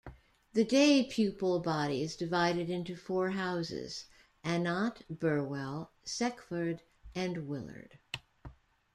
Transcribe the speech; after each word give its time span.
The 0.53 0.63
day 0.63 1.03
pupil 1.03 1.59
body 1.59 2.01
is 2.01 2.15
divided 2.15 2.71
into 2.71 2.95
four 2.95 3.29
houses, 3.29 4.05
Annott, 4.43 5.03
Burwell, 5.11 5.91
Seckford 6.03 6.81
and 7.13 7.47
Willard. 7.47 7.99